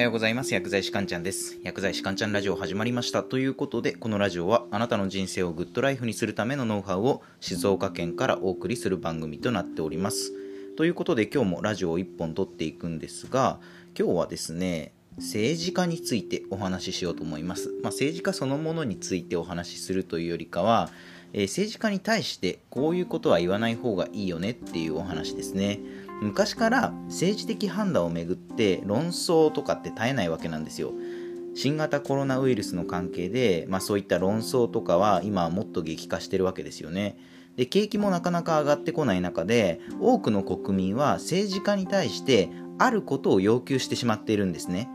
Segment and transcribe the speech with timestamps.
[0.00, 0.54] はようございます。
[0.54, 1.58] 薬剤師かんちゃんです。
[1.62, 3.22] 薬剤師かんちゃんラジオ始まりました。
[3.22, 10.32] ということで、このラジオはあなたの人生をグッドライフにするためのノウハウを静岡県からお送りする番組となっております。
[10.78, 13.60] ということで、今日もラジオを1本撮っていくんですが、
[13.94, 17.68] 今日はですね、政治家についてお話ししようと思います。
[17.82, 20.88] まあ、政治家そのものについてお話しするというよりかは、
[21.34, 25.78] えー、政治家に対してこういうことは言わない方がいいよねっていうお話ですね。
[26.20, 30.92] 昔から政治的判断をめぐって論争とかって絶えないわけなんですよ。
[31.54, 37.18] 新型コロナウイルスの関係で、まあ、そういった論争とかは今はもっと激化してるわけですよね。
[37.56, 44.88] で景気もなかなか上がってこない中で多くの国民は政治家に対してあることを要求してしまっているんですね。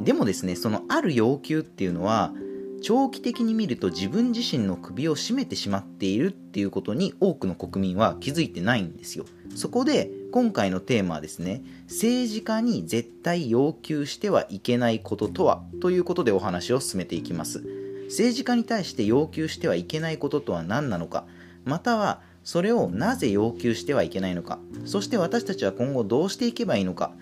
[0.00, 2.34] でもですねそのある要求っていうのは
[2.82, 9.24] 長期的に見ると自分自身の首を絞めてしまっているっていうことに多くの国民は気づいてないんですよ。
[9.54, 17.64] そこで今回のテーマはですね、政治家に絶対要求してはいけないこととはということでお話を進めていきます。
[18.08, 21.24] 政治家に対して要求してはいけないこととは何なのか、
[21.64, 27.12] またはそれをなぜ要求してはいけないのか、そして私たちは今後どうしていけばいいのか、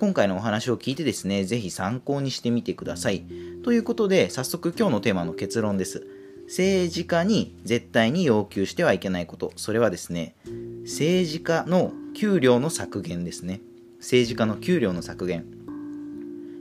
[0.00, 3.24] 今回のお話を聞いてですね、ぜひ参考にしてみてください。
[3.62, 6.04] ということで、早速今日のテーマの結論です。
[6.46, 10.34] 政治家に絶対に要求してはいけないこと、それはですね、
[10.82, 13.60] 政治家の給料の削減ですね。
[13.98, 15.44] 政治家の給料の削減。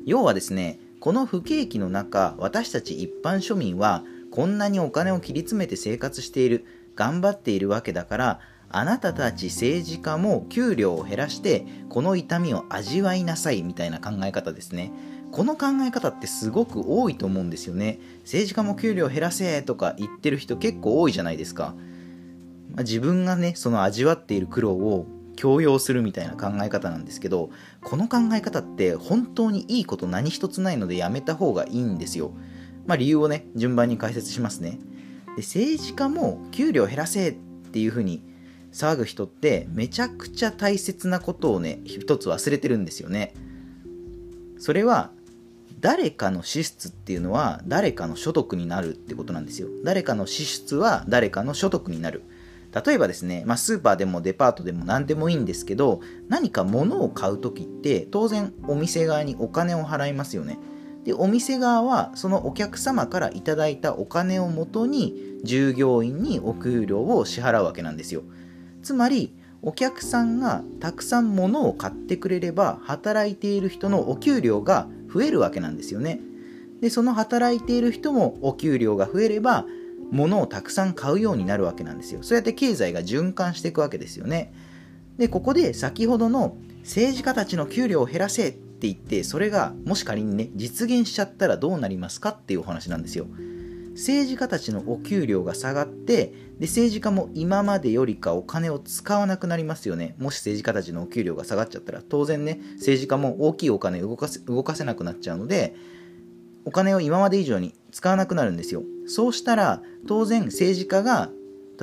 [0.06, 8.40] 要はですね、この不景気の中、私たち一般庶民はこんなにお金を切り詰めて生活している、頑張っているわけだから、
[8.74, 14.94] あなたたち政治家も給料を減らしてこの痛みを味わいなさいみたいな考え方ですね
[15.32, 21.76] この考え方ってすごく多いと思うんですよね政治家も給料減らせとか言ってる人結構多いじゃないですか、
[22.74, 25.06] ま、自分がねその味わっている苦労を
[25.36, 27.50] 強要するみたいな考え方なんですけど
[27.84, 32.32] この考え方って本当にいいこと何一つないのでやめた方がいいんですよ。
[32.86, 34.80] まあ理由をね順番に解説しますね。
[35.36, 38.24] で政治家も給料減らせっていうふうに
[38.72, 43.34] 騒ぐ人ってめちゃくちゃ大切なことをね一つ忘れてるんですよね。
[44.58, 45.12] それは
[45.80, 49.68] 誰かの支出っていうのは誰かの所得になるってことなんですよ。
[49.84, 52.24] 誰かの支出は誰かの所得になる。
[52.74, 56.00] 例えばですね、まあ、スーパーでもデパートでも何でもいいんですけど
[56.30, 60.58] 何か物を買う時って当然お店側にお金を払いますよね。
[61.04, 68.22] でお店側はそのお客様からいただいたお金をもとに従業員にお給料を支払うわけなんですよ。
[68.84, 69.34] つまり
[69.64, 76.20] お客さんがたくさん物を買ってくれれば働いている人のお給料が増えるわけなんですよね。
[76.82, 79.66] でその働いている人もお給料が増えれば
[80.12, 82.22] 物をたくさん買うようになるわけなんですよ。
[82.22, 84.54] そうやって経済が循環していくわけですよね。
[85.18, 93.28] でここで先ほどの政治家たちの給料を減らせって言ってそれがもし仮にね実現しちゃったらどうなりますかっていうお話なんですよ。
[93.94, 100.16] 政治家たちのお給料が下がってで政治家も今までよりかお金を使わなくなりますよね。
[100.18, 105.76] もし政治家たちのお給料が下がっちゃったら当然ね政治家も大きいお金動かせ動かせなくなっちゃうので
[106.66, 108.84] お金を今まで以上に使わなくなるんですよ。
[109.12, 111.30] そうしたら当然政治家が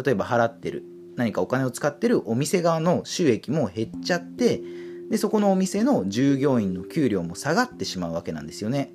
[0.03, 0.85] 例えば払ってる
[1.17, 4.63] 何かお金を使ってるお店側の収益も減っちゃって
[5.11, 8.93] でそこのお店の従業員の給料も下がってしまうわけなんですよね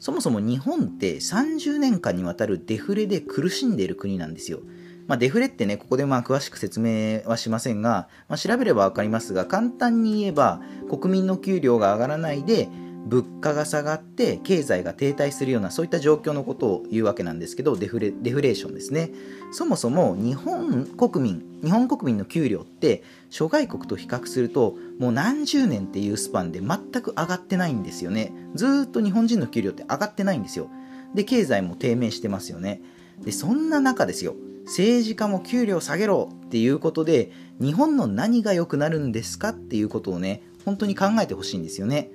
[0.00, 4.60] そもそも日本って30年間にわたるデフレで苦しんでいる国なんですよ。
[5.06, 12.70] まあ、デフレってね、ここでまあ詳しく説明はしませんが、まあ、調べればわかりますが、簡単に言えば、国民の給料が上がらないで、
[13.06, 19.10] 物価が下がって経済が停滞するようなそういった状況のことを言うわけなんですけどデフレデフレーションですね。
[19.52, 28.32] そもそも日本国民日本国民の給料って諸外国と比較するともう何十年っていうスパンで全く上がってないんですよね。
[28.54, 30.68] ずっと日本人の給料って上がってないんですよ。
[31.14, 32.82] で経済も低迷してますよね。
[33.20, 34.34] でそんな中ですよ。
[34.66, 42.10] 政治家も給料下げろっていうことで日本の何が良くなるんですかっていうことをね本当に考えてほしいんですよね。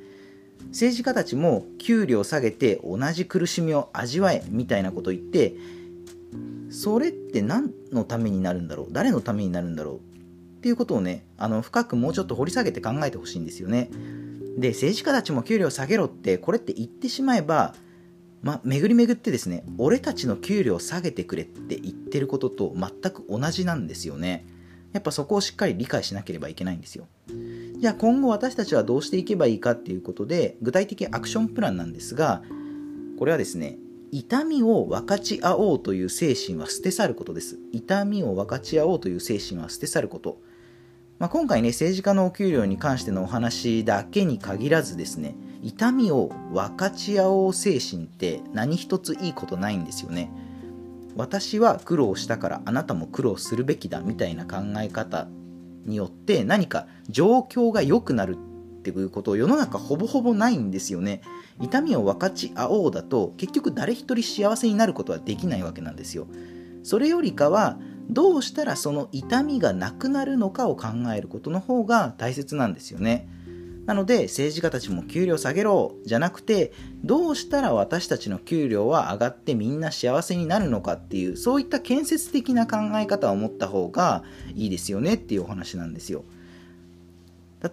[0.69, 5.55] 政治家たちも給料下げて同じ苦しみを味わえみたいなこと言って
[6.69, 8.87] それって何のためになるんだろう？
[8.91, 9.95] 誰のためになるんだろう？
[9.97, 9.99] っ
[10.61, 13.89] ていうことをねあの深くもうちょっと掘り下げて考えてほしいんですよね。
[14.57, 17.75] で政治家たちも給料下げろってこれって言ってしまえば
[18.41, 24.45] ま巡り巡ってですね俺たちの給料下げてくれって言ってることと全く同じなんですよね。
[24.95, 27.05] やっぱそこをしっかり理解しなければいけないんですよ。
[27.77, 32.41] じゃあ今後私たちはどうしていけばいいかっていうことで具体的アクションプランなんですが
[33.19, 33.77] これはですね
[34.13, 37.59] 痛みを分かち合おうという精神は捨て去ることです。
[37.73, 40.39] 痛みを分かち合おうという精神は捨て去ること。
[41.19, 50.31] まあ、今回ね政治家のお給料に関してのお話だけに限らずですね痛みを分かち合おう精神って何一ついいことないんですよね。
[51.15, 55.27] 私は苦労したからあなたも苦労するべきだみたいな考え方
[55.85, 61.21] によって何か状況が良くなるっていうことを世の中ほぼほぼないんですよね。
[61.59, 66.27] 痛みを分かち合おうだと結局誰一人幸せになることはできないわけなんですよ。
[66.83, 67.79] それよりかは
[68.09, 73.27] どうしたらその痛みがなくなるのかを考えることの方が大切なんですよね。
[73.85, 76.73] なので政治家たちも給料下げろじゃなくて
[77.03, 84.23] どうしたら私たちの給料は上がってみんな幸せになるのかっていうそういった建設的な考え方を持った方が
[84.55, 86.23] いいですよねっていうお話なんですよ。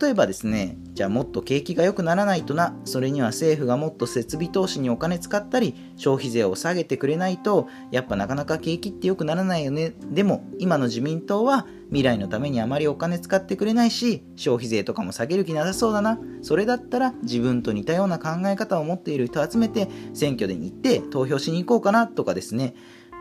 [0.00, 9.92] 例えばですね、じゃあもっと景気が良くならないとな、それには政府がもっと設備投資にお金使ったり、消費税を下げてくれないと、やっぱなかなか景気って良くならないよね。
[10.10, 16.18] でも、今の自民党は未来のためにあまりお金使ってくれないし、消費税とかも下げる気なさそうだな。
[16.40, 22.74] それだったら自分と似たような考え方を持っている人を集めて、選挙でに行って投票しに行こうかなとかですね。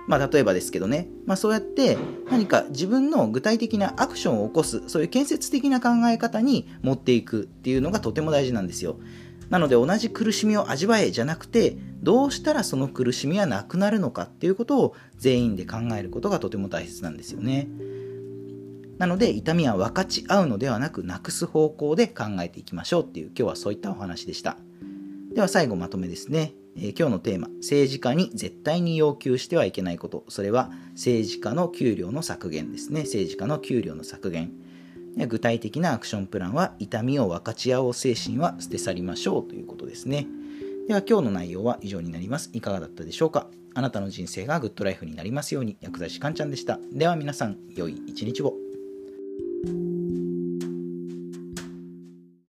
[0.07, 1.97] まあ、例えばですけどね、まあ、そうやって
[2.29, 8.97] 何か自分の具体的なアクションを起こすそういう建設的な考え方に持っていくっていうのがとても大事なんですよ。
[9.49, 17.67] なので同じ苦しみを味わえじゃなくてどうしたらその苦しみはなくなるのかっていうことを全員で考えることがとても大切なんですよね。
[18.97, 24.57] なので痛みは分かち合うのではなくなくす方向で考えていきましょうっていう今日はそういったお話でした。
[25.33, 26.53] では最後まとめですね。
[26.75, 30.23] え、今日のテーマ政治家に絶対に要求してはいけないこと。
[30.29, 33.01] それは政治家の給料の削減ですね。
[33.01, 34.51] 政治家の給料の削減。
[35.27, 39.47] 具体的なアクションプランは痛みを分かち合おう精神は捨て去りましょう。
[39.47, 40.27] ということですね。
[40.87, 42.49] では今日の内容は以上になります。
[42.53, 43.47] いかがだったでしょうか。
[43.73, 45.77] あなたの人生がグッドライフになりますように。
[45.81, 46.79] 薬剤師かんちゃんでした。
[46.93, 48.55] では皆さん良い一日を。